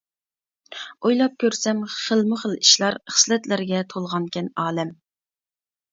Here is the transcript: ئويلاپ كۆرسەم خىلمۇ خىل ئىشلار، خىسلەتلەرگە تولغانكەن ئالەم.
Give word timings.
ئويلاپ 1.09 1.35
كۆرسەم 1.43 1.83
خىلمۇ 1.97 2.39
خىل 2.45 2.55
ئىشلار، 2.57 2.99
خىسلەتلەرگە 3.17 3.85
تولغانكەن 3.95 4.51
ئالەم. 4.65 4.95